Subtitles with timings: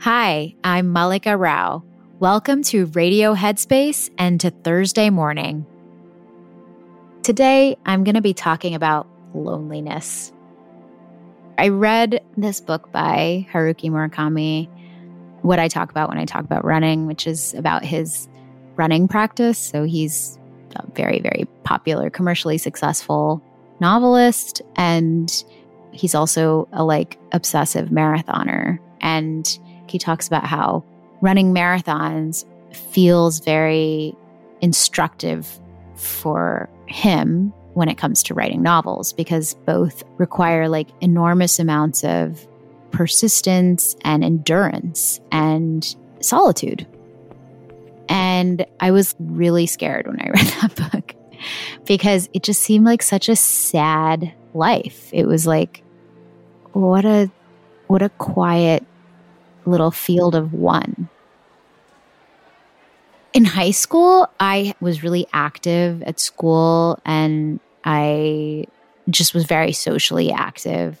[0.00, 1.84] Hi, I'm Malika Rao.
[2.20, 5.66] Welcome to Radio Headspace and to Thursday morning.
[7.22, 10.32] Today, I'm going to be talking about loneliness.
[11.58, 14.70] I read this book by Haruki Murakami,
[15.42, 18.28] what I talk about when I talk about running, which is about his
[18.76, 19.58] running practice.
[19.58, 20.38] So he's
[20.76, 23.42] a very, very popular, commercially successful
[23.80, 24.62] novelist.
[24.76, 25.44] And
[25.92, 28.78] he's also a like obsessive marathoner.
[29.00, 29.58] And
[29.88, 30.84] he talks about how
[31.20, 34.14] running marathons feels very
[34.60, 35.58] instructive
[35.96, 42.46] for him when it comes to writing novels because both require like enormous amounts of
[42.90, 46.86] persistence and endurance and solitude.
[48.08, 51.14] And I was really scared when I read that book
[51.86, 55.10] because it just seemed like such a sad life.
[55.12, 55.82] It was like
[56.72, 57.30] what a
[57.86, 58.84] what a quiet
[59.66, 61.08] little field of one.
[63.32, 68.66] In high school, I was really active at school and I
[69.08, 71.00] just was very socially active.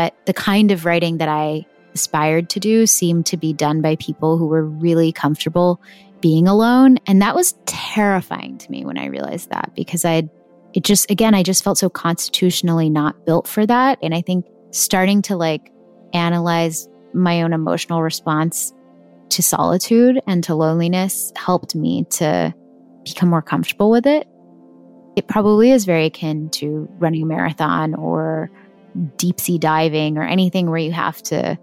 [0.00, 3.96] But the kind of writing that I aspired to do seemed to be done by
[3.96, 5.78] people who were really comfortable
[6.22, 6.96] being alone.
[7.06, 10.30] And that was terrifying to me when I realized that because I
[10.72, 13.98] it just, again, I just felt so constitutionally not built for that.
[14.02, 15.70] And I think starting to like
[16.14, 18.72] analyze my own emotional response
[19.28, 22.54] to solitude and to loneliness helped me to
[23.04, 24.26] become more comfortable with it.
[25.16, 28.50] It probably is very akin to running a marathon or
[29.16, 31.58] deep sea diving or anything where you have to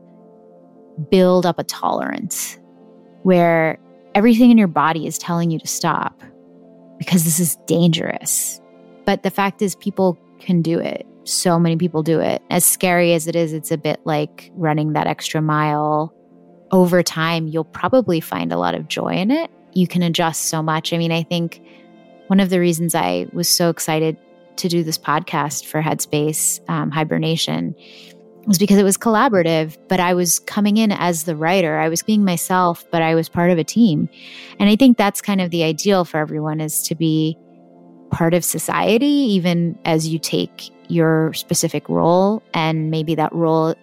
[1.09, 2.57] build up a tolerance
[3.23, 3.77] where
[4.15, 6.21] everything in your body is telling you to stop
[6.97, 8.59] because this is dangerous.
[9.05, 12.41] But the fact is, people can do it so many people do it.
[12.49, 16.13] As scary as it is, it's a bit like running that extra mile.
[16.71, 19.51] Over time, you'll probably find a lot of joy in it.
[19.73, 20.93] You can adjust so much.
[20.93, 21.61] I mean, I think
[22.27, 24.17] one of the reasons I was so excited
[24.57, 27.75] to do this podcast for Headspace um, Hibernation
[28.47, 31.77] was because it was collaborative, but I was coming in as the writer.
[31.77, 34.07] I was being myself, but I was part of a team.
[34.57, 37.37] And I think that's kind of the ideal for everyone is to be
[38.09, 42.41] part of society, even as you take your specific role.
[42.53, 43.75] And maybe that role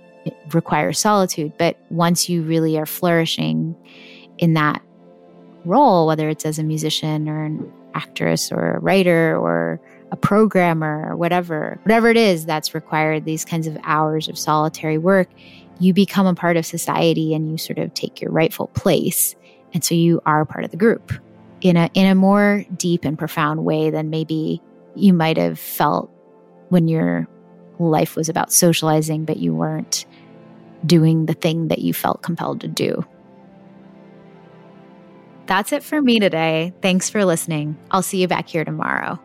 [0.54, 1.52] requires solitude.
[1.58, 3.76] But once you really are flourishing
[4.38, 4.82] in that
[5.66, 9.78] role, whether it's as a musician or an actress or a writer or
[10.14, 14.96] a programmer or whatever, whatever it is that's required these kinds of hours of solitary
[14.96, 15.28] work,
[15.80, 19.34] you become a part of society and you sort of take your rightful place.
[19.72, 21.12] And so you are part of the group
[21.62, 24.62] in a in a more deep and profound way than maybe
[24.94, 26.12] you might have felt
[26.68, 27.26] when your
[27.80, 30.06] life was about socializing, but you weren't
[30.86, 33.04] doing the thing that you felt compelled to do.
[35.46, 36.72] That's it for me today.
[36.82, 37.76] Thanks for listening.
[37.90, 39.18] I'll see you back here tomorrow.